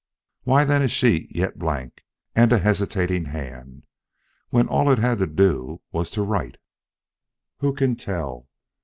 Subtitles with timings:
[0.45, 2.03] Why then a sheet yet blank
[2.35, 3.85] and a hesitating hand,
[4.49, 6.57] when all it had to do was to write?
[7.59, 8.49] Who can tell?